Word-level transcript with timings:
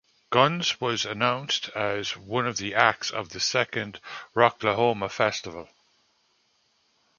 Guns 0.31 0.81
was 0.81 1.05
announced 1.05 1.69
as 1.75 2.17
one 2.17 2.47
of 2.47 2.57
the 2.57 2.73
acts 2.73 3.11
of 3.11 3.29
the 3.29 3.39
second 3.39 3.99
Rocklahoma 4.35 5.11
festival. 5.11 5.69